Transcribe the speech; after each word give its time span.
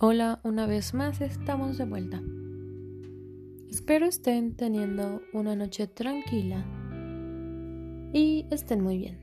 Hola, 0.00 0.38
una 0.44 0.68
vez 0.68 0.94
más 0.94 1.20
estamos 1.20 1.76
de 1.76 1.84
vuelta. 1.84 2.22
Espero 3.68 4.06
estén 4.06 4.54
teniendo 4.54 5.20
una 5.32 5.56
noche 5.56 5.88
tranquila 5.88 6.64
y 8.12 8.46
estén 8.52 8.80
muy 8.80 8.96
bien. 8.98 9.18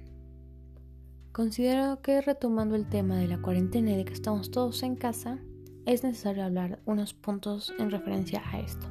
Considero 1.32 2.02
que 2.02 2.20
retomando 2.20 2.76
el 2.76 2.90
tema 2.90 3.16
de 3.16 3.30
la 3.30 3.42
cuarentena 3.42 3.92
y 3.92 3.96
de 3.96 4.04
que 4.04 4.12
estamos 4.12 4.52
todos 4.52 4.84
en 4.84 4.98
casa, 4.98 5.40
es 5.86 6.04
necesario 6.04 6.44
hablar 6.44 6.82
unos 6.84 7.14
puntos 7.14 7.74
en 7.80 7.90
referencia 7.90 8.44
a 8.52 8.60
esto. 8.60 8.86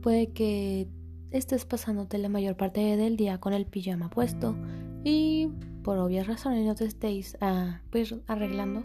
Puede 0.00 0.32
que 0.32 0.86
estés 1.32 1.64
pasándote 1.64 2.18
la 2.18 2.28
mayor 2.28 2.56
parte 2.56 2.96
del 2.96 3.16
día 3.16 3.40
con 3.40 3.52
el 3.52 3.66
pijama 3.66 4.10
puesto 4.10 4.56
y 5.02 5.48
por 5.82 5.98
obvias 5.98 6.28
razones 6.28 6.64
no 6.64 6.76
te 6.76 6.84
estéis 6.84 7.36
ah, 7.40 7.80
pues, 7.90 8.14
arreglando 8.28 8.84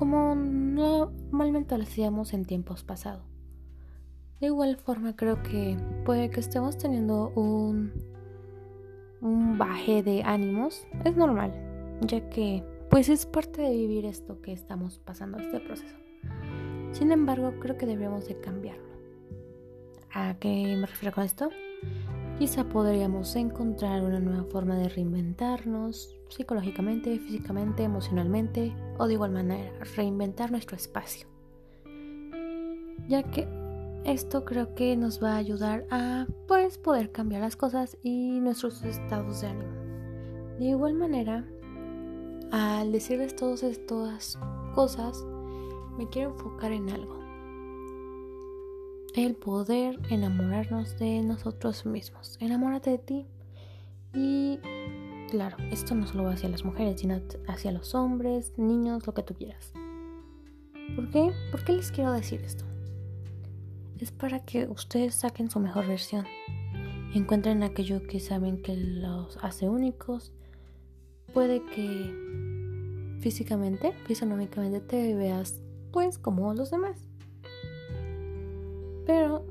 como 0.00 0.34
normalmente 0.34 1.76
lo 1.76 1.82
hacíamos 1.82 2.32
en 2.32 2.46
tiempos 2.46 2.82
pasados. 2.82 3.22
De 4.40 4.46
igual 4.46 4.78
forma 4.78 5.14
creo 5.14 5.42
que 5.42 5.76
puede 6.06 6.30
que 6.30 6.40
estemos 6.40 6.78
teniendo 6.78 7.28
un, 7.36 7.92
un 9.20 9.58
baje 9.58 10.02
de 10.02 10.22
ánimos. 10.22 10.86
Es 11.04 11.18
normal, 11.18 11.52
ya 12.00 12.30
que 12.30 12.64
pues 12.88 13.10
es 13.10 13.26
parte 13.26 13.60
de 13.60 13.72
vivir 13.72 14.06
esto 14.06 14.40
que 14.40 14.52
estamos 14.52 14.98
pasando, 15.00 15.36
este 15.36 15.60
proceso. 15.60 15.96
Sin 16.92 17.12
embargo, 17.12 17.52
creo 17.60 17.76
que 17.76 17.84
deberíamos 17.84 18.26
de 18.26 18.40
cambiarlo. 18.40 18.88
¿A 20.14 20.34
qué 20.40 20.76
me 20.80 20.86
refiero 20.86 21.14
con 21.14 21.24
esto? 21.24 21.50
Quizá 22.40 22.64
podríamos 22.64 23.36
encontrar 23.36 24.02
una 24.02 24.18
nueva 24.18 24.44
forma 24.44 24.74
de 24.74 24.88
reinventarnos 24.88 26.16
psicológicamente, 26.30 27.18
físicamente, 27.18 27.82
emocionalmente 27.82 28.74
o 28.96 29.06
de 29.06 29.12
igual 29.12 29.32
manera 29.32 29.70
reinventar 29.94 30.50
nuestro 30.50 30.74
espacio. 30.74 31.28
Ya 33.08 33.24
que 33.24 33.46
esto 34.06 34.46
creo 34.46 34.74
que 34.74 34.96
nos 34.96 35.22
va 35.22 35.34
a 35.34 35.36
ayudar 35.36 35.84
a 35.90 36.26
pues 36.48 36.78
poder 36.78 37.12
cambiar 37.12 37.42
las 37.42 37.56
cosas 37.56 37.98
y 38.02 38.40
nuestros 38.40 38.82
estados 38.84 39.42
de 39.42 39.48
ánimo. 39.48 39.74
De 40.58 40.64
igual 40.64 40.94
manera, 40.94 41.46
al 42.52 42.90
decirles 42.90 43.36
todas 43.36 43.62
estas 43.62 44.38
cosas, 44.74 45.26
me 45.98 46.08
quiero 46.08 46.30
enfocar 46.30 46.72
en 46.72 46.88
algo 46.88 47.19
el 49.14 49.34
poder 49.34 49.98
enamorarnos 50.10 50.98
de 50.98 51.20
nosotros 51.22 51.84
mismos. 51.86 52.36
Enamórate 52.40 52.90
de 52.90 52.98
ti. 52.98 53.26
Y 54.14 54.58
claro, 55.30 55.56
esto 55.70 55.94
no 55.94 56.06
solo 56.06 56.24
va 56.24 56.32
hacia 56.32 56.48
las 56.48 56.64
mujeres, 56.64 57.00
sino 57.00 57.20
hacia 57.48 57.72
los 57.72 57.94
hombres, 57.94 58.52
niños, 58.56 59.06
lo 59.06 59.14
que 59.14 59.22
tú 59.22 59.34
quieras. 59.34 59.72
¿Por 60.94 61.10
qué? 61.10 61.32
¿Por 61.50 61.64
qué 61.64 61.72
les 61.72 61.92
quiero 61.92 62.12
decir 62.12 62.40
esto? 62.42 62.64
Es 63.98 64.10
para 64.10 64.44
que 64.44 64.66
ustedes 64.66 65.14
saquen 65.14 65.50
su 65.50 65.60
mejor 65.60 65.86
versión. 65.86 66.26
Encuentren 67.14 67.62
aquello 67.62 68.06
que 68.06 68.20
saben 68.20 68.62
que 68.62 68.76
los 68.76 69.36
hace 69.42 69.68
únicos. 69.68 70.32
Puede 71.34 71.64
que 71.66 73.18
físicamente, 73.20 73.92
fisonómicamente 74.06 74.80
te 74.80 75.14
veas 75.14 75.60
pues 75.92 76.18
como 76.18 76.54
los 76.54 76.70
demás 76.70 77.09
pero 79.10 79.44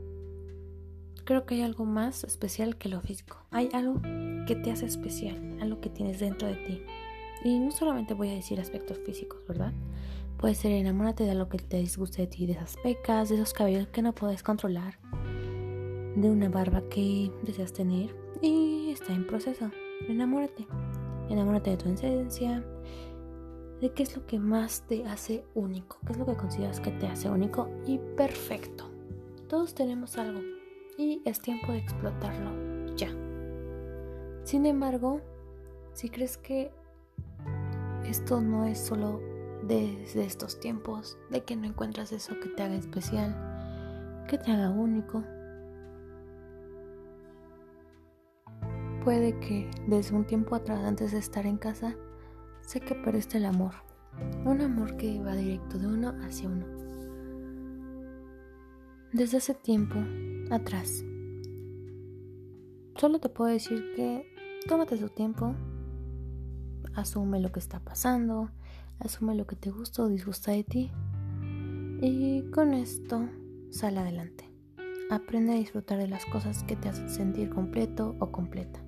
creo 1.25 1.45
que 1.45 1.55
hay 1.55 1.63
algo 1.63 1.83
más 1.83 2.23
especial 2.23 2.77
que 2.77 2.87
lo 2.87 3.01
físico. 3.01 3.35
Hay 3.51 3.67
algo 3.73 4.01
que 4.47 4.55
te 4.55 4.71
hace 4.71 4.85
especial, 4.85 5.57
algo 5.59 5.81
que 5.81 5.89
tienes 5.89 6.21
dentro 6.21 6.47
de 6.47 6.55
ti. 6.55 6.81
Y 7.43 7.59
no 7.59 7.69
solamente 7.71 8.13
voy 8.13 8.29
a 8.29 8.35
decir 8.35 8.57
aspectos 8.61 8.99
físicos, 8.99 9.41
¿verdad? 9.49 9.73
Puede 10.37 10.55
ser 10.55 10.71
enamórate 10.71 11.25
de 11.25 11.35
lo 11.35 11.49
que 11.49 11.57
te 11.57 11.75
disguste 11.75 12.21
de 12.21 12.27
ti, 12.27 12.45
de 12.45 12.53
esas 12.53 12.77
pecas, 12.77 13.27
de 13.27 13.35
esos 13.35 13.51
cabellos 13.51 13.87
que 13.87 14.01
no 14.01 14.15
puedes 14.15 14.43
controlar, 14.43 14.97
de 16.15 16.29
una 16.29 16.47
barba 16.47 16.81
que 16.89 17.29
deseas 17.43 17.73
tener 17.73 18.15
y 18.41 18.91
está 18.91 19.13
en 19.13 19.27
proceso. 19.27 19.69
Enamórate. 20.07 20.67
Enamórate 21.29 21.71
de 21.71 21.77
tu 21.77 21.89
esencia, 21.89 22.63
de 23.81 23.91
qué 23.91 24.03
es 24.03 24.15
lo 24.15 24.25
que 24.25 24.39
más 24.39 24.83
te 24.87 25.05
hace 25.05 25.43
único, 25.53 25.97
qué 26.05 26.13
es 26.13 26.17
lo 26.17 26.25
que 26.25 26.37
consideras 26.37 26.79
que 26.79 26.91
te 26.91 27.07
hace 27.07 27.29
único 27.29 27.69
y 27.85 27.97
perfecto. 28.15 28.88
Todos 29.49 29.73
tenemos 29.73 30.15
algo 30.19 30.41
y 30.95 31.23
es 31.25 31.39
tiempo 31.39 31.71
de 31.71 31.79
explotarlo 31.79 32.95
ya. 32.95 33.09
Sin 34.43 34.67
embargo, 34.67 35.21
si 35.93 36.11
crees 36.11 36.37
que 36.37 36.71
esto 38.05 38.41
no 38.41 38.65
es 38.65 38.77
solo 38.77 39.19
desde 39.63 40.23
estos 40.23 40.59
tiempos, 40.59 41.17
de 41.31 41.43
que 41.43 41.55
no 41.55 41.65
encuentras 41.65 42.11
eso 42.11 42.39
que 42.39 42.49
te 42.49 42.61
haga 42.61 42.75
especial, 42.75 44.25
que 44.29 44.37
te 44.37 44.51
haga 44.51 44.69
único, 44.69 45.23
puede 49.03 49.39
que 49.39 49.67
desde 49.87 50.15
un 50.15 50.25
tiempo 50.25 50.53
atrás, 50.53 50.81
antes 50.85 51.11
de 51.11 51.17
estar 51.17 51.47
en 51.47 51.57
casa, 51.57 51.95
sé 52.61 52.81
que 52.81 52.93
perdiste 52.93 53.39
el 53.39 53.45
amor. 53.45 53.73
Un 54.45 54.61
amor 54.61 54.95
que 54.95 55.19
va 55.23 55.33
directo 55.33 55.79
de 55.79 55.87
uno 55.87 56.13
hacia 56.21 56.47
uno 56.47 56.78
desde 59.13 59.37
hace 59.37 59.53
tiempo 59.53 59.95
atrás. 60.51 61.03
Solo 62.95 63.19
te 63.19 63.29
puedo 63.29 63.49
decir 63.49 63.93
que 63.95 64.25
tómate 64.67 64.97
tu 64.97 65.09
tiempo, 65.09 65.55
asume 66.95 67.39
lo 67.39 67.51
que 67.51 67.59
está 67.59 67.79
pasando, 67.79 68.51
asume 68.99 69.35
lo 69.35 69.47
que 69.47 69.55
te 69.55 69.71
gusta 69.71 70.03
o 70.03 70.09
disgusta 70.09 70.51
de 70.51 70.63
ti 70.63 70.91
y 72.01 72.43
con 72.51 72.73
esto 72.73 73.29
sal 73.71 73.97
adelante. 73.97 74.49
Aprende 75.09 75.53
a 75.53 75.55
disfrutar 75.55 75.97
de 75.97 76.07
las 76.07 76.25
cosas 76.25 76.63
que 76.63 76.75
te 76.75 76.89
hacen 76.89 77.09
sentir 77.09 77.49
completo 77.49 78.15
o 78.19 78.31
completa. 78.31 78.79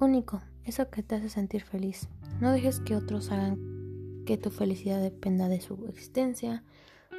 Único, 0.00 0.40
eso 0.64 0.88
que 0.90 1.02
te 1.02 1.16
hace 1.16 1.28
sentir 1.28 1.62
feliz. 1.62 2.08
No 2.40 2.52
dejes 2.52 2.80
que 2.80 2.96
otros 2.96 3.30
hagan 3.30 3.58
que 4.24 4.38
tu 4.38 4.50
felicidad 4.50 5.02
dependa 5.02 5.48
de 5.48 5.60
su 5.60 5.86
existencia 5.88 6.62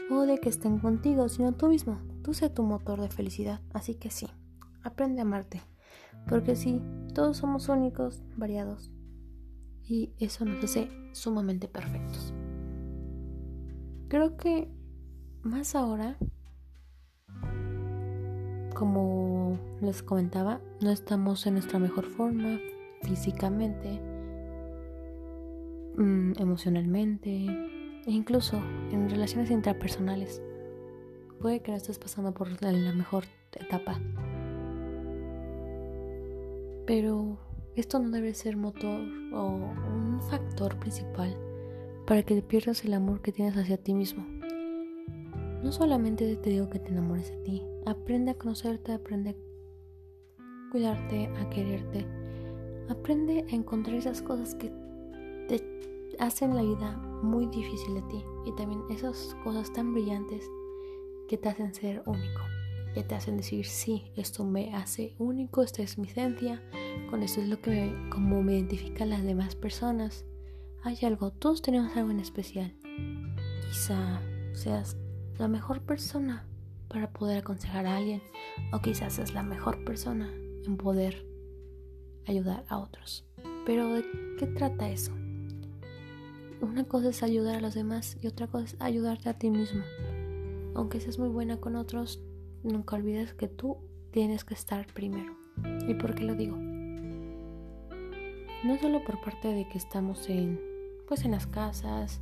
o 0.09 0.22
de 0.25 0.40
que 0.40 0.50
estén 0.50 0.80
contigo, 0.80 1.30
sino 1.30 1.53
tú 1.53 1.68
mismo. 1.68 2.00
Tú 2.24 2.34
sé 2.34 2.50
tu 2.50 2.64
motor 2.64 3.00
de 3.02 3.09
felicidad, 3.09 3.62
así 3.74 3.96
que 3.96 4.09
sí, 4.09 4.28
aprende 4.84 5.20
a 5.20 5.24
amarte. 5.24 5.62
Porque 6.28 6.56
sí, 6.56 6.81
todos 7.14 7.38
somos 7.38 7.70
únicos, 7.70 8.24
variados, 8.36 8.92
y 9.84 10.14
eso 10.19 10.46
nos 10.46 10.64
hace 10.64 10.90
sumamente 11.14 11.68
perfectos. 11.68 12.34
Creo 14.08 14.38
que 14.38 14.69
más 15.44 15.75
ahora, 15.75 16.18
como 18.75 19.58
les 19.81 20.03
comentaba, 20.03 20.62
no 20.81 20.92
estamos 20.92 21.46
en 21.48 21.53
nuestra 21.53 21.80
mejor 21.80 22.06
forma 22.06 22.59
físicamente, 23.02 24.02
mm, 25.98 26.34
emocionalmente, 26.38 27.78
e 28.09 28.12
incluso 28.12 28.58
en 28.92 29.08
relaciones 29.08 29.52
intrapersonales. 29.52 30.42
Puede 31.40 31.62
que 31.62 31.70
no 31.70 31.78
estés 31.78 32.00
pasando 32.00 32.34
por 32.34 32.50
la 32.59 32.92
mejor 32.94 33.24
etapa. 33.53 34.02
Pero 36.88 37.38
esto 37.75 38.00
no 38.00 38.09
debe 38.09 38.34
ser 38.34 38.58
motor 38.58 39.00
o 39.31 39.46
un 39.46 40.19
factor 40.28 40.80
principal 40.80 41.38
para 42.08 42.24
que 42.24 42.42
pierdas 42.42 42.84
el 42.84 42.96
amor 42.96 43.22
que 43.22 43.31
tienes 43.31 43.56
hacia 43.56 43.78
ti 43.78 43.94
mismo. 43.94 44.25
No 45.62 45.72
solamente 45.72 46.36
te 46.36 46.50
digo 46.50 46.68
que 46.68 46.80
te 46.80 46.90
enamores 46.90 47.30
de 47.30 47.38
ti, 47.44 47.64
aprende 47.86 48.31
a 48.31 48.38
conocerte, 48.40 48.92
aprende 48.92 49.30
a 49.30 50.72
cuidarte, 50.72 51.28
a 51.39 51.50
quererte, 51.51 52.07
aprende 52.89 53.45
a 53.51 53.56
encontrar 53.56 53.98
esas 53.98 54.24
cosas 54.24 54.56
que 54.56 54.72
te 55.48 55.63
hacen 56.18 56.56
la 56.56 56.63
vida 56.63 57.00
muy 57.21 57.48
difícil 57.48 57.95
de 57.95 58.01
ti 58.04 58.24
y 58.45 58.51
también 58.56 58.81
esas 58.89 59.36
cosas 59.44 59.71
tan 59.74 59.94
brillantes 59.94 60.50
que 61.27 61.38
te 61.38 61.50
hacen 61.50 61.74
ser 61.74 62.01
único, 62.06 62.42
que 62.94 63.04
te 63.04 63.16
hacen 63.16 63.38
decir 63.38 63.66
sí, 63.66 64.12
esto 64.16 64.44
me 64.44 64.74
hace 64.75 65.16
único, 65.19 65.62
esta 65.62 65.83
es 65.83 65.98
mi 65.98 66.07
esencia, 66.07 66.62
con 67.10 67.24
esto 67.24 67.42
es 67.42 67.48
lo 67.48 67.62
que 67.62 67.71
me, 67.71 68.10
como 68.10 68.42
me 68.42 68.56
identifican 68.56 69.10
las 69.10 69.24
demás 69.24 69.56
personas. 69.56 70.25
Hay 70.83 70.98
algo, 71.04 71.31
todos 71.31 71.62
tenemos 71.62 71.95
algo 71.95 72.12
en 72.12 72.19
especial. 72.19 72.75
Quizá 73.69 74.21
seas 74.54 74.98
la 75.38 75.48
mejor 75.48 75.81
persona 75.81 76.48
para 76.88 77.12
poder 77.12 77.39
aconsejar 77.39 77.86
a 77.86 77.98
alguien 77.98 78.21
o 78.74 78.80
quizás 78.80 79.13
seas 79.13 79.33
la 79.33 79.44
mejor 79.44 79.83
persona 79.83 80.33
en 80.66 80.77
poder 80.77 81.25
ayudar 82.25 82.66
a 82.69 82.80
otros. 82.80 83.25
Pero 83.66 83.94
¿de 83.94 84.04
qué 84.38 84.48
trata 84.48 84.89
eso? 84.89 85.13
Una 86.61 86.83
cosa 86.83 87.09
es 87.09 87.23
ayudar 87.23 87.56
a 87.56 87.61
los 87.61 87.73
demás 87.73 88.17
y 88.21 88.27
otra 88.27 88.47
cosa 88.47 88.65
es 88.65 88.75
ayudarte 88.79 89.29
a 89.29 89.33
ti 89.33 89.50
mismo. 89.50 89.81
Aunque 90.75 91.00
seas 91.00 91.17
muy 91.17 91.29
buena 91.29 91.57
con 91.57 91.77
otros, 91.77 92.21
nunca 92.63 92.97
olvides 92.97 93.33
que 93.33 93.47
tú 93.47 93.77
tienes 94.11 94.44
que 94.44 94.56
estar 94.56 94.85
primero. 94.94 95.38
¿Y 95.88 95.94
por 95.94 96.15
qué 96.15 96.23
lo 96.23 96.35
digo? 96.35 96.57
No 98.65 98.77
solo 98.81 99.01
por 99.06 99.21
parte 99.21 99.47
de 99.47 99.69
que 99.69 99.77
estamos 99.77 100.29
en 100.29 100.59
pues 101.07 101.23
en 101.25 101.31
las 101.31 101.47
casas 101.47 102.19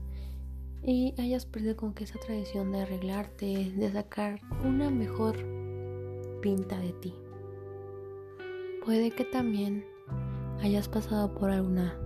y 0.83 1.13
hayas 1.19 1.45
perdido 1.45 1.75
como 1.75 1.95
que 1.95 2.03
esa 2.03 2.19
tradición 2.19 2.71
de 2.71 2.81
arreglarte, 2.81 3.73
de 3.75 3.91
sacar 3.91 4.39
una 4.63 4.89
mejor 4.91 5.35
pinta 6.41 6.79
de 6.79 6.93
ti. 6.93 7.13
Puede 8.85 9.11
que 9.11 9.25
también 9.25 9.83
hayas 10.61 10.87
pasado 10.87 11.33
por 11.33 11.49
alguna 11.49 11.99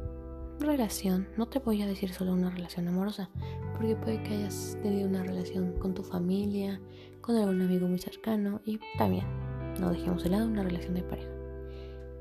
relación, 0.62 1.28
no 1.38 1.48
te 1.48 1.60
voy 1.60 1.82
a 1.82 1.88
decir 1.88 2.14
solo 2.14 2.34
una 2.34 2.50
relación 2.50 2.88
amorosa, 2.88 3.30
porque 3.74 3.96
puede 3.96 4.24
que 4.24 4.36
hayas 4.36 4.78
tenido 4.82 5.08
una 5.08 5.24
relación 5.24 5.78
con 5.80 5.94
tu 5.94 6.04
familia, 6.04 6.82
con 7.22 7.36
algún 7.36 7.62
amigo 7.62 7.88
muy 7.88 8.00
cercano 8.00 8.62
y 8.66 8.80
también, 8.98 9.26
no 9.80 9.92
dejemos 9.92 10.24
de 10.24 10.30
lado, 10.30 10.48
una 10.48 10.64
relación 10.64 10.94
de 10.94 11.04
pareja. 11.04 11.30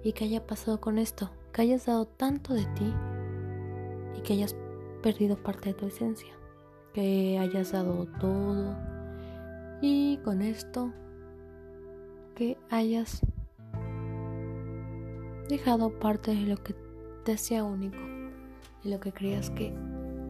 Y 0.02 0.12
que 0.12 0.24
haya 0.24 0.46
pasado 0.46 0.80
con 0.80 0.98
esto, 0.98 1.30
que 1.52 1.62
hayas 1.62 1.86
dado 1.86 2.06
tanto 2.06 2.54
de 2.54 2.64
ti 2.74 2.92
y 4.16 4.20
que 4.22 4.32
hayas 4.32 4.56
perdido 5.02 5.36
parte 5.42 5.70
de 5.70 5.74
tu 5.74 5.86
esencia, 5.86 6.32
que 6.92 7.38
hayas 7.38 7.72
dado 7.72 8.06
todo 8.18 8.76
y 9.80 10.18
con 10.18 10.42
esto 10.42 10.92
que 12.34 12.58
hayas 12.70 13.20
dejado 15.48 15.98
parte 15.98 16.34
de 16.34 16.46
lo 16.46 16.56
que 16.56 16.74
te 17.24 17.32
hacía 17.32 17.64
único, 17.64 17.98
lo 18.84 19.00
que 19.00 19.12
creías 19.12 19.50
que 19.50 19.74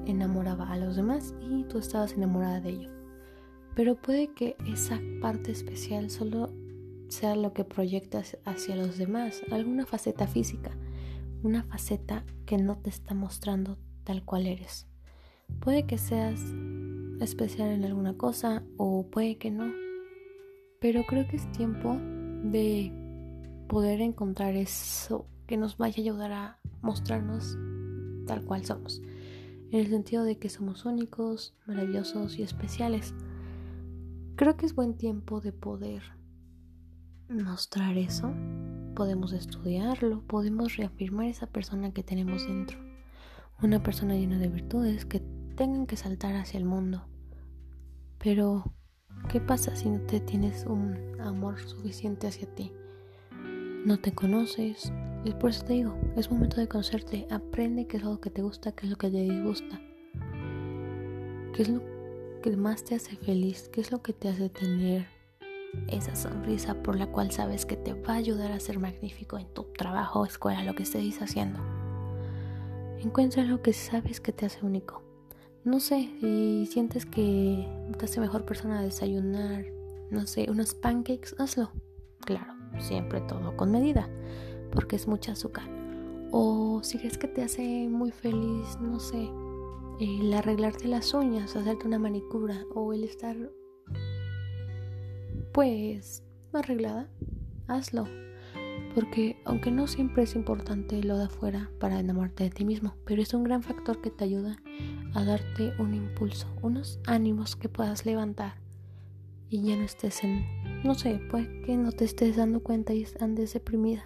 enamoraba 0.07 0.71
a 0.71 0.77
los 0.77 0.97
demás 0.97 1.35
y 1.41 1.65
tú 1.65 1.79
estabas 1.79 2.13
enamorada 2.13 2.61
de 2.61 2.71
ello. 2.71 2.91
Pero 3.75 3.97
puede 3.97 4.33
que 4.33 4.57
esa 4.67 5.01
parte 5.21 5.53
especial 5.53 6.11
solo 6.11 6.53
sea 7.09 7.37
lo 7.37 7.53
que 7.53 7.65
proyectas 7.65 8.39
hacia 8.45 8.77
los 8.77 8.99
demás, 8.99 9.43
alguna 9.51 9.87
faceta 9.87 10.27
física, 10.27 10.71
una 11.43 11.63
faceta 11.63 12.25
que 12.47 12.59
no 12.59 12.79
te 12.79 12.91
está 12.91 13.15
mostrando 13.15 13.79
tal 14.05 14.25
cual 14.25 14.47
eres. 14.47 14.87
Puede 15.61 15.87
que 15.87 15.99
seas 15.99 16.41
especial 17.21 17.71
en 17.71 17.85
alguna 17.85 18.17
cosa 18.17 18.63
o 18.77 19.07
puede 19.07 19.39
que 19.39 19.51
no. 19.51 19.73
Pero 20.81 21.05
creo 21.07 21.27
que 21.29 21.37
es 21.37 21.51
tiempo 21.53 21.97
de 22.45 22.93
poder 23.69 24.01
encontrar 24.01 24.55
eso 24.57 25.27
que 25.47 25.57
nos 25.57 25.77
vaya 25.77 25.97
a 25.99 26.01
ayudar 26.01 26.33
a 26.33 26.59
mostrarnos 26.81 27.59
tal 28.31 28.45
cual 28.45 28.65
somos. 28.65 29.03
En 29.73 29.81
el 29.81 29.89
sentido 29.89 30.23
de 30.23 30.39
que 30.39 30.49
somos 30.49 30.85
únicos, 30.85 31.53
maravillosos 31.67 32.39
y 32.39 32.45
especiales. 32.45 33.13
Creo 34.37 34.57
que 34.57 34.67
es 34.67 34.75
buen 34.77 34.97
tiempo 34.97 35.41
de 35.41 35.53
poder 35.53 36.03
mostrar 37.29 37.99
eso. 37.99 38.33
Podemos 38.95 39.33
estudiarlo, 39.33 40.23
podemos 40.29 40.77
reafirmar 40.77 41.27
esa 41.27 41.49
persona 41.49 41.93
que 41.93 42.05
tenemos 42.05 42.47
dentro. 42.47 42.79
Una 43.63 43.83
persona 43.83 44.15
llena 44.15 44.39
de 44.39 44.49
virtudes 44.49 45.05
que 45.07 45.21
tengan 45.57 45.89
que 45.89 45.97
saltar 45.97 46.37
hacia 46.37 46.59
el 46.59 46.65
mundo. 46.65 47.09
Pero, 48.19 48.73
¿qué 49.29 49.41
pasa 49.41 49.75
si 49.75 49.89
no 49.89 50.01
te 50.03 50.21
tienes 50.21 50.67
un 50.67 51.21
amor 51.21 51.59
suficiente 51.59 52.29
hacia 52.29 52.47
ti? 52.55 52.73
No 53.85 53.99
te 53.99 54.13
conoces. 54.13 54.93
Y 55.25 55.33
por 55.33 55.51
eso 55.51 55.65
te 55.65 55.75
digo, 55.75 55.95
es 56.17 56.31
momento 56.31 56.57
de 56.57 56.69
conocerte. 56.69 57.27
Aprende 57.31 57.87
qué 57.87 57.99
es 57.99 58.03
lo 58.03 58.21
que 58.21 58.31
te 58.31 58.43
gusta, 58.43 58.73
qué 58.73 58.87
es 58.87 58.91
lo 58.91 58.97
que 58.97 59.11
te 59.11 59.23
disgusta. 59.23 59.81
¿Qué 61.55 61.63
es 61.63 61.69
lo 61.69 61.83
que 62.43 62.57
más 62.57 62.85
te 62.85 62.95
hace 62.95 63.17
feliz? 63.17 63.69
¿Qué 63.69 63.83
es 63.83 63.93
lo 63.93 64.03
que 64.03 64.13
te 64.13 64.29
hace 64.29 64.49
tener 64.49 65.07
esa 65.89 66.17
sonrisa 66.17 66.75
por 66.83 66.97
la 66.97 67.07
cual 67.07 67.31
sabes 67.31 67.67
que 67.67 67.77
te 67.77 67.93
va 67.93 68.15
a 68.15 68.17
ayudar 68.17 68.51
a 68.53 68.61
ser 68.61 68.79
magnífico 68.79 69.39
en 69.39 69.47
tu 69.53 69.65
trabajo, 69.65 70.25
escuela, 70.25 70.65
lo 70.65 70.75
que 70.75 70.85
estés 70.85 71.21
haciendo? 71.21 71.61
Encuentra 72.99 73.45
lo 73.45 73.61
que 73.63 73.73
sabes 73.73 74.21
que 74.21 74.33
te 74.33 74.47
hace 74.47 74.65
único. 74.65 75.03
No 75.65 75.81
sé, 75.81 76.11
si 76.21 76.67
sientes 76.67 77.05
que 77.05 77.69
te 77.99 78.07
hace 78.07 78.21
mejor 78.21 78.47
persona 78.47 78.81
desayunar, 78.81 79.67
no 80.11 80.27
sé, 80.27 80.51
unos 80.51 80.75
pancakes, 80.75 81.35
hazlo. 81.39 81.71
Claro, 82.25 82.55
siempre 82.79 83.21
todo 83.21 83.57
con 83.57 83.71
medida, 83.71 84.09
porque 84.71 84.97
es 84.97 85.07
mucha 85.07 85.33
azúcar. 85.33 85.69
O 86.33 86.81
si 86.83 86.99
crees 86.99 87.19
que 87.19 87.29
te 87.29 87.43
hace 87.43 87.89
muy 87.89 88.13
feliz, 88.13 88.79
no 88.81 89.01
sé, 89.01 89.31
el 90.01 90.33
arreglarte 90.33 90.89
las 90.89 91.13
uñas, 91.13 91.57
hacerte 91.57 91.87
una 91.87 91.99
manicura 91.99 92.65
o 92.75 92.93
el 92.93 93.05
estar 93.05 93.37
pues 95.53 96.23
arreglada, 96.53 97.09
hazlo. 97.67 98.07
Porque 98.95 99.37
aunque 99.45 99.71
no 99.71 99.87
siempre 99.87 100.25
es 100.25 100.35
importante 100.35 101.03
lo 101.03 101.17
de 101.17 101.25
afuera 101.25 101.71
para 101.79 102.01
enamorarte 102.01 102.45
de 102.45 102.51
ti 102.51 102.65
mismo, 102.65 102.95
pero 103.05 103.23
es 103.23 103.35
un 103.35 103.45
gran 103.45 103.63
factor 103.63 104.01
que 104.01 104.11
te 104.11 104.25
ayuda 104.25 104.57
a 105.15 105.25
darte 105.25 105.75
un 105.79 105.95
impulso, 105.95 106.49
unos 106.63 106.99
ánimos 107.07 107.57
que 107.57 107.69
puedas 107.69 108.05
levantar 108.07 108.55
y 109.49 109.63
ya 109.63 109.77
no 109.77 109.83
estés 109.83 110.23
en, 110.23 110.45
no 110.85 110.95
sé, 110.95 111.21
puede 111.31 111.63
que 111.63 111.77
no 111.77 111.93
te 111.93 112.05
estés 112.05 112.37
dando 112.37 112.63
cuenta 112.63 112.95
y 112.95 113.07
andes 113.21 113.53
deprimida. 113.53 114.05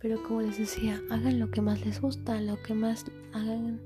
Pero 0.00 0.22
como 0.22 0.40
les 0.40 0.58
decía, 0.58 1.00
hagan 1.10 1.38
lo 1.38 1.50
que 1.50 1.60
más 1.60 1.84
les 1.84 2.00
gusta, 2.00 2.40
lo 2.40 2.62
que 2.62 2.74
más 2.74 3.04
hagan, 3.32 3.80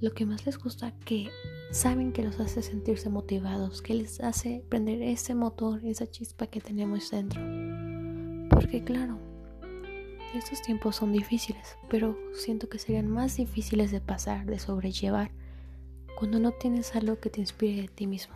lo 0.00 0.12
que 0.12 0.26
más 0.26 0.44
les 0.44 0.58
gusta, 0.58 0.92
que 1.04 1.30
saben 1.70 2.12
que 2.12 2.22
los 2.22 2.38
hace 2.40 2.62
sentirse 2.62 3.08
motivados, 3.08 3.80
que 3.80 3.94
les 3.94 4.20
hace 4.20 4.62
prender 4.68 5.02
ese 5.02 5.34
motor, 5.34 5.80
esa 5.84 6.10
chispa 6.10 6.48
que 6.48 6.60
tenemos 6.60 7.10
dentro. 7.10 7.40
Porque 8.50 8.84
claro, 8.84 9.18
estos 10.34 10.60
tiempos 10.62 10.96
son 10.96 11.12
difíciles, 11.12 11.76
pero 11.88 12.16
siento 12.34 12.68
que 12.68 12.78
serían 12.78 13.08
más 13.08 13.36
difíciles 13.36 13.90
de 13.90 14.00
pasar, 14.00 14.46
de 14.46 14.58
sobrellevar, 14.58 15.30
cuando 16.18 16.38
no 16.38 16.52
tienes 16.52 16.94
algo 16.94 17.18
que 17.18 17.30
te 17.30 17.40
inspire 17.40 17.82
de 17.82 17.88
ti 17.88 18.06
mismo, 18.06 18.34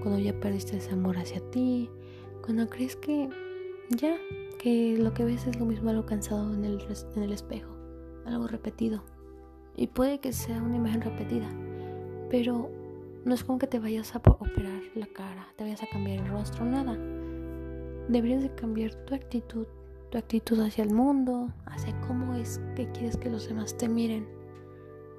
cuando 0.00 0.18
ya 0.18 0.38
perdiste 0.38 0.76
ese 0.76 0.92
amor 0.92 1.18
hacia 1.18 1.40
ti, 1.50 1.90
cuando 2.44 2.68
crees 2.68 2.94
que 2.96 3.28
ya, 3.90 4.16
que 4.58 4.96
lo 4.98 5.14
que 5.14 5.24
ves 5.24 5.46
es 5.46 5.58
lo 5.58 5.66
mismo 5.66 5.90
algo 5.90 6.06
cansado 6.06 6.52
en 6.54 6.64
el, 6.64 6.80
en 7.16 7.22
el 7.22 7.32
espejo, 7.32 7.74
algo 8.26 8.46
repetido. 8.46 9.04
Y 9.76 9.86
puede 9.86 10.18
que 10.18 10.32
sea 10.32 10.62
una 10.62 10.76
imagen 10.76 11.02
repetida, 11.02 11.48
pero 12.30 12.70
no 13.24 13.34
es 13.34 13.44
como 13.44 13.58
que 13.58 13.66
te 13.66 13.78
vayas 13.78 14.14
a 14.14 14.18
operar 14.18 14.82
la 14.94 15.06
cara, 15.06 15.46
te 15.56 15.64
vayas 15.64 15.82
a 15.82 15.88
cambiar 15.88 16.24
el 16.24 16.28
rostro, 16.28 16.64
nada 16.64 16.98
deberías 18.08 18.42
de 18.42 18.54
cambiar 18.54 18.94
tu 19.04 19.14
actitud, 19.14 19.66
tu 20.10 20.18
actitud 20.18 20.58
hacia 20.60 20.84
el 20.84 20.92
mundo, 20.92 21.52
hacia 21.66 21.98
cómo 22.00 22.34
es 22.34 22.60
que 22.74 22.90
quieres 22.92 23.16
que 23.16 23.30
los 23.30 23.48
demás 23.48 23.76
te 23.76 23.88
miren, 23.88 24.26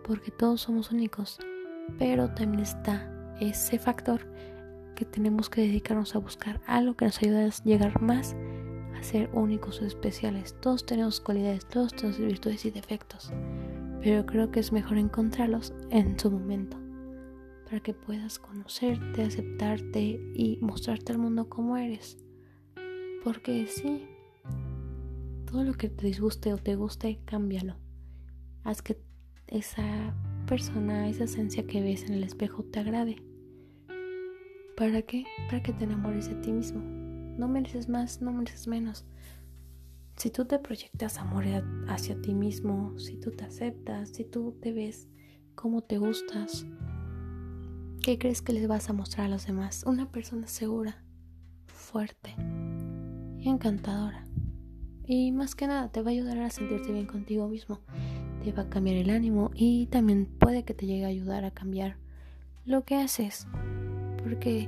porque 0.03 0.31
todos 0.31 0.61
somos 0.61 0.91
únicos, 0.91 1.39
pero 1.97 2.33
también 2.33 2.63
está 2.63 3.11
ese 3.39 3.79
factor 3.79 4.21
que 4.95 5.05
tenemos 5.05 5.49
que 5.49 5.61
dedicarnos 5.61 6.15
a 6.15 6.19
buscar 6.19 6.59
algo 6.65 6.95
que 6.95 7.05
nos 7.05 7.21
ayude 7.21 7.45
a 7.45 7.63
llegar 7.63 8.01
más 8.01 8.35
ser 9.03 9.29
únicos 9.33 9.81
o 9.81 9.85
especiales. 9.85 10.55
Todos 10.61 10.85
tenemos 10.85 11.19
cualidades, 11.19 11.67
todos 11.67 11.93
tenemos 11.93 12.19
virtudes 12.19 12.65
y 12.65 12.71
defectos, 12.71 13.31
pero 14.01 14.25
creo 14.25 14.51
que 14.51 14.59
es 14.59 14.71
mejor 14.71 14.97
encontrarlos 14.97 15.73
en 15.89 16.17
su 16.19 16.31
momento 16.31 16.77
para 17.69 17.81
que 17.81 17.93
puedas 17.93 18.39
conocerte, 18.39 19.21
aceptarte 19.21 20.19
y 20.33 20.57
mostrarte 20.61 21.11
al 21.11 21.19
mundo 21.19 21.49
como 21.49 21.77
eres. 21.77 22.17
Porque 23.23 23.67
sí, 23.67 24.07
todo 25.45 25.63
lo 25.63 25.73
que 25.73 25.89
te 25.89 26.07
disguste 26.07 26.51
o 26.53 26.57
te 26.57 26.75
guste, 26.75 27.19
cámbialo. 27.25 27.75
Haz 28.63 28.81
que 28.81 28.99
esa 29.47 30.15
persona, 30.47 31.09
esa 31.09 31.25
esencia 31.25 31.65
que 31.67 31.81
ves 31.81 32.03
en 32.03 32.13
el 32.13 32.23
espejo 32.23 32.63
te 32.63 32.79
agrade. 32.79 33.21
¿Para 34.75 35.01
qué? 35.03 35.25
Para 35.47 35.61
que 35.61 35.73
te 35.73 35.83
enamores 35.83 36.27
de 36.27 36.35
ti 36.35 36.51
mismo. 36.51 36.98
No 37.39 37.47
mereces 37.47 37.87
más, 37.87 38.21
no 38.21 38.33
mereces 38.33 38.67
menos. 38.67 39.05
Si 40.17 40.29
tú 40.29 40.43
te 40.43 40.59
proyectas 40.59 41.19
amor 41.19 41.45
hacia 41.87 42.19
ti 42.19 42.35
mismo, 42.35 42.99
si 42.99 43.15
tú 43.15 43.31
te 43.31 43.45
aceptas, 43.45 44.09
si 44.09 44.25
tú 44.25 44.57
te 44.61 44.73
ves 44.73 45.07
como 45.55 45.81
te 45.81 45.99
gustas, 45.99 46.65
¿qué 48.03 48.19
crees 48.19 48.41
que 48.41 48.51
les 48.51 48.67
vas 48.67 48.89
a 48.89 48.93
mostrar 48.93 49.27
a 49.27 49.29
los 49.29 49.45
demás? 49.47 49.85
Una 49.85 50.11
persona 50.11 50.47
segura, 50.47 51.01
fuerte, 51.67 52.35
encantadora. 53.39 54.27
Y 55.05 55.31
más 55.31 55.55
que 55.55 55.67
nada 55.67 55.89
te 55.93 56.01
va 56.01 56.09
a 56.09 56.11
ayudar 56.11 56.39
a 56.39 56.49
sentirte 56.49 56.91
bien 56.91 57.05
contigo 57.05 57.47
mismo. 57.47 57.79
Te 58.43 58.51
va 58.51 58.63
a 58.63 58.69
cambiar 58.69 58.97
el 58.97 59.11
ánimo 59.11 59.49
y 59.55 59.85
también 59.85 60.25
puede 60.25 60.65
que 60.65 60.73
te 60.73 60.85
llegue 60.85 61.05
a 61.05 61.07
ayudar 61.07 61.45
a 61.45 61.51
cambiar 61.51 61.95
lo 62.65 62.83
que 62.83 62.97
haces. 62.97 63.47
Porque 64.21 64.67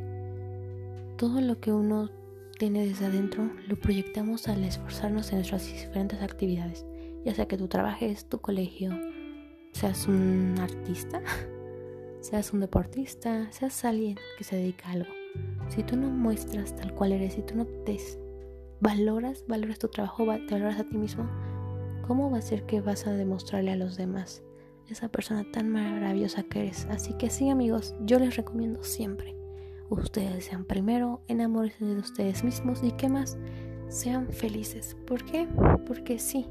todo 1.18 1.42
lo 1.42 1.60
que 1.60 1.74
uno 1.74 2.21
tiene 2.62 2.86
desde 2.86 3.08
adentro 3.08 3.50
lo 3.68 3.76
proyectamos 3.76 4.48
al 4.48 4.64
esforzarnos 4.64 5.32
en 5.32 5.38
nuestras 5.40 5.66
diferentes 5.66 6.22
actividades. 6.22 6.86
Ya 7.26 7.34
sea 7.34 7.48
que 7.48 7.58
tú 7.58 7.68
trabajes, 7.68 8.30
tu 8.30 8.40
colegio, 8.40 8.92
seas 9.72 10.08
un 10.08 10.54
artista, 10.60 11.24
seas 12.22 12.54
un 12.54 12.60
deportista, 12.60 13.52
seas 13.52 13.84
alguien 13.84 14.16
que 14.38 14.44
se 14.44 14.58
dedica 14.58 14.90
a 14.90 14.92
algo. 14.92 15.12
Si 15.70 15.82
tú 15.82 15.96
no 15.98 16.08
muestras 16.08 16.76
tal 16.76 16.94
cual 16.94 17.14
eres, 17.14 17.34
si 17.34 17.42
tú 17.42 17.56
no 17.56 17.66
te 17.66 17.98
valoras, 18.80 19.44
valoras 19.48 19.80
tu 19.80 19.88
trabajo, 19.88 20.28
te 20.48 20.54
valoras 20.54 20.80
a 20.80 20.84
ti 20.84 21.00
mismo, 21.00 21.28
¿cómo 22.06 22.30
va 22.30 22.38
a 22.38 22.42
ser 22.44 22.68
que 22.68 22.80
vas 22.80 23.08
a 23.08 23.14
demostrarle 23.14 23.72
a 23.72 23.76
los 23.76 23.98
demás 23.98 24.44
esa 24.88 25.08
persona 25.08 25.50
tan 25.52 25.68
maravillosa 25.68 26.44
que 26.44 26.60
eres. 26.60 26.86
Así 26.92 27.14
que 27.18 27.32
sí, 27.32 27.50
amigos, 27.50 27.96
yo 28.02 28.20
les 28.20 28.36
recomiendo 28.36 28.84
siempre. 28.84 29.41
Ustedes 29.92 30.46
sean 30.46 30.64
primero, 30.64 31.22
enamórense 31.28 31.84
de 31.84 32.00
ustedes 32.00 32.46
mismos 32.46 32.82
y 32.82 32.94
qué 32.94 33.10
más, 33.10 33.38
sean 33.90 34.30
felices. 34.30 34.96
¿Por 35.06 35.26
qué? 35.26 35.50
Porque 35.86 36.18
sí, 36.18 36.48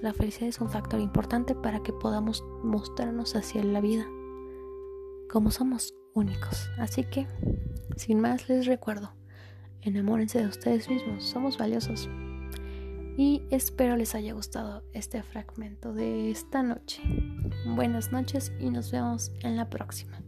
la 0.00 0.12
felicidad 0.12 0.48
es 0.48 0.60
un 0.60 0.70
factor 0.70 1.00
importante 1.00 1.56
para 1.56 1.82
que 1.82 1.92
podamos 1.92 2.44
mostrarnos 2.62 3.34
hacia 3.34 3.64
la 3.64 3.80
vida 3.80 4.06
como 5.28 5.50
somos 5.50 5.92
únicos. 6.14 6.70
Así 6.78 7.02
que, 7.02 7.26
sin 7.96 8.20
más, 8.20 8.48
les 8.48 8.66
recuerdo, 8.66 9.12
enamórense 9.80 10.38
de 10.38 10.46
ustedes 10.46 10.88
mismos, 10.88 11.24
somos 11.24 11.58
valiosos. 11.58 12.08
Y 13.16 13.42
espero 13.50 13.96
les 13.96 14.14
haya 14.14 14.34
gustado 14.34 14.84
este 14.92 15.20
fragmento 15.24 15.92
de 15.92 16.30
esta 16.30 16.62
noche. 16.62 17.02
Buenas 17.66 18.12
noches 18.12 18.52
y 18.60 18.70
nos 18.70 18.92
vemos 18.92 19.32
en 19.40 19.56
la 19.56 19.68
próxima. 19.68 20.22